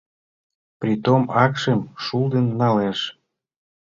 Притом 0.79 1.21
акшым 1.43 1.79
шулдын 2.03 2.45
налеш. 2.59 2.99